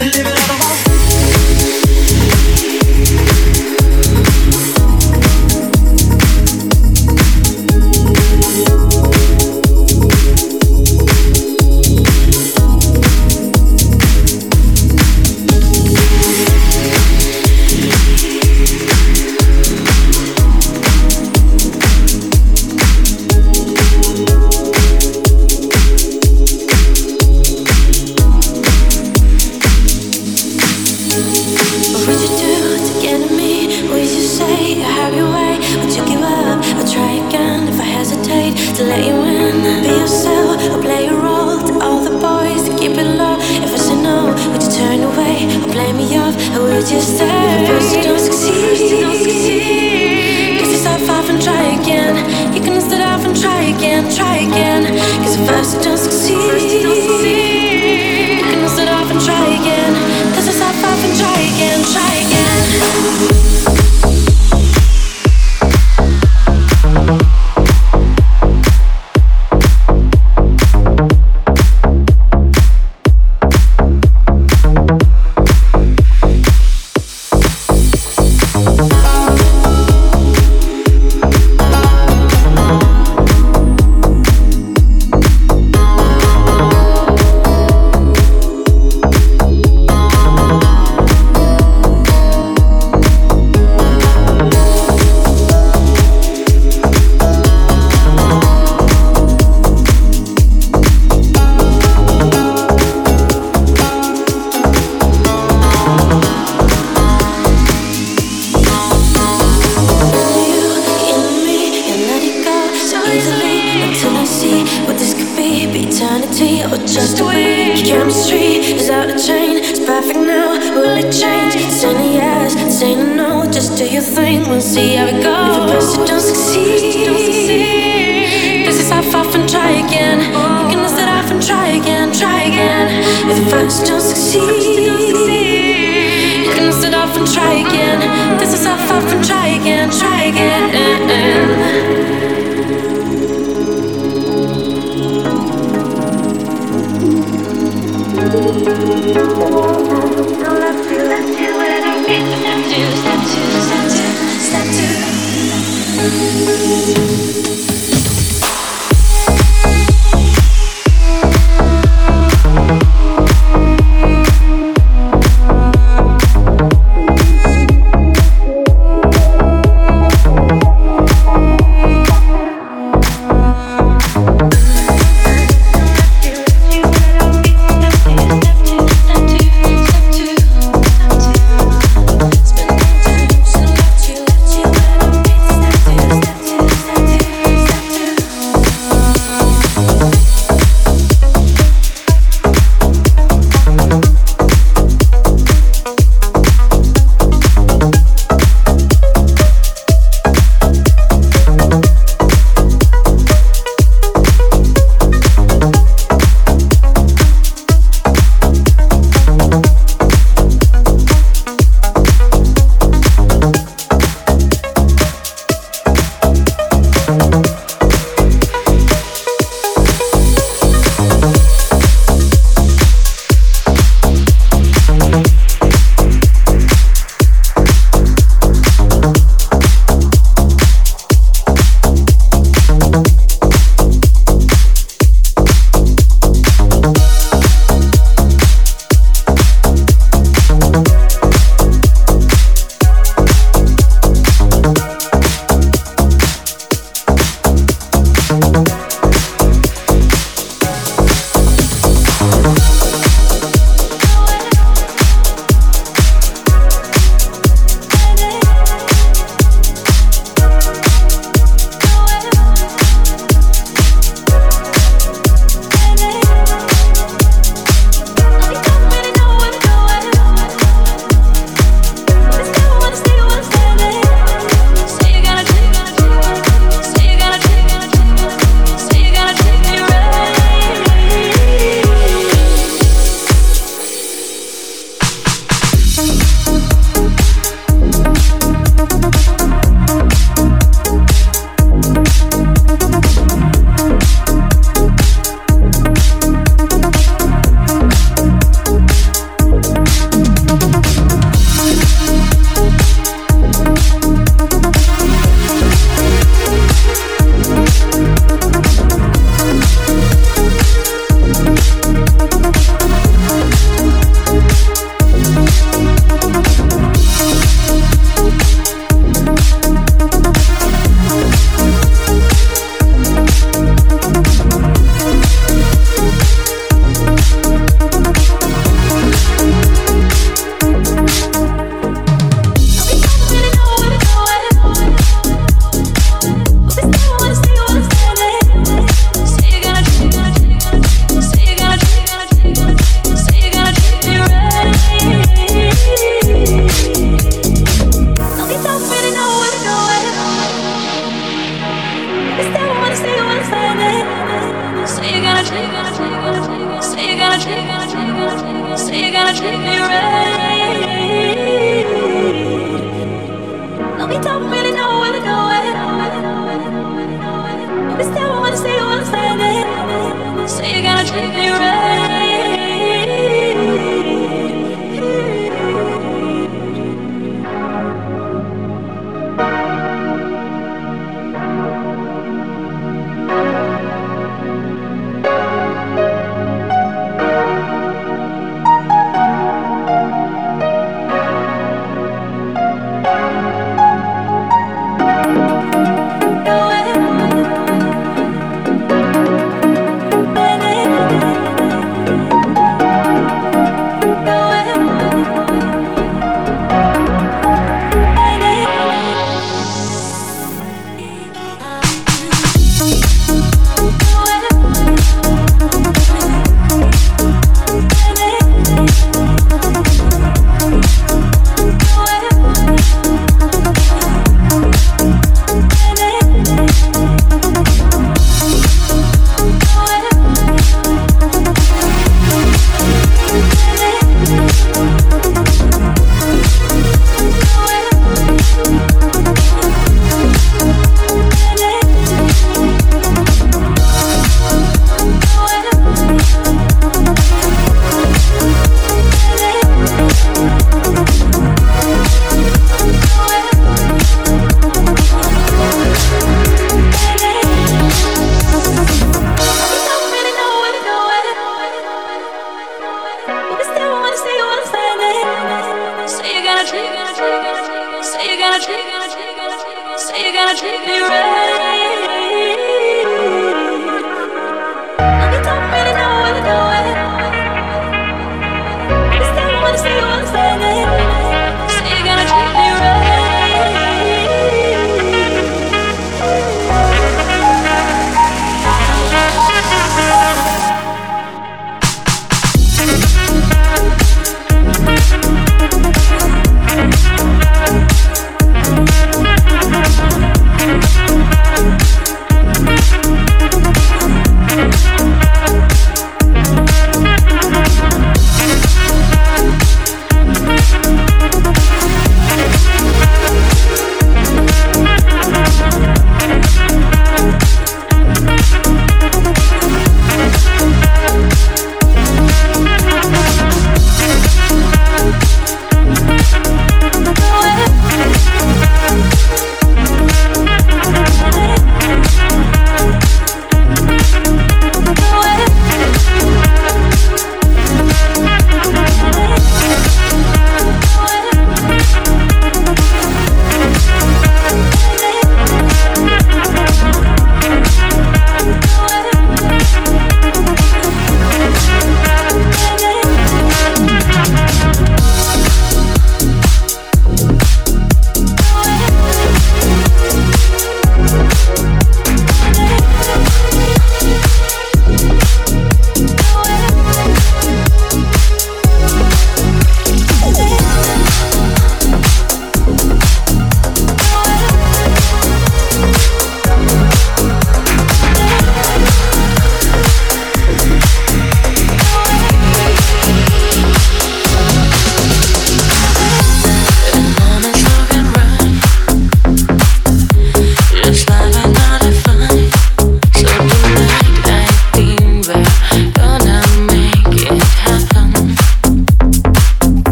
Living 0.00 0.39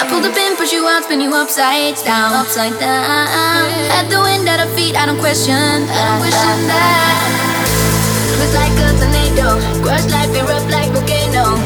I 0.00 0.08
pull 0.08 0.24
the 0.24 0.32
pin, 0.32 0.56
push 0.56 0.72
you 0.72 0.88
out, 0.88 1.04
spin 1.04 1.20
you 1.20 1.28
upside 1.36 1.92
down, 2.08 2.32
upside 2.32 2.72
down. 2.80 3.04
At 3.92 4.08
the 4.08 4.16
wind 4.16 4.48
at 4.48 4.56
our 4.56 4.72
feet, 4.72 4.96
I 4.96 5.04
don't 5.04 5.20
question. 5.20 5.52
I 5.52 6.00
don't 6.08 6.24
question 6.24 6.56
that. 6.72 7.20
It's 8.40 8.56
like 8.56 8.72
a 8.80 8.96
tornado, 8.96 9.60
crush 9.84 10.08
like 10.08 10.32
we 10.32 10.40
rough 10.40 10.64
like 10.72 10.88
volcano. 10.96 11.60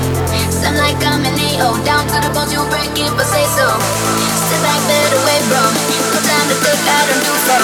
Sun 0.51 0.74
like 0.82 0.99
I'm 1.07 1.22
an 1.22 1.39
AO, 1.39 1.78
down 1.87 2.03
to 2.11 2.18
the 2.26 2.30
bones 2.35 2.51
you 2.51 2.59
break 2.74 2.91
it, 2.99 3.14
but 3.14 3.22
say 3.30 3.47
so. 3.55 3.70
Step 3.70 4.61
back, 4.66 4.82
better 4.91 5.20
way, 5.22 5.39
bro. 5.47 5.62
No 6.11 6.18
time 6.18 6.47
to 6.51 6.57
think, 6.59 6.82
I 6.91 7.01
don't 7.07 7.22
do 7.22 7.35
so. 7.39 7.57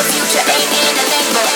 The 0.00 0.04
future 0.08 0.44
ain't 0.48 0.72
in 0.72 0.96
a 0.96 1.04
limbo. 1.04 1.53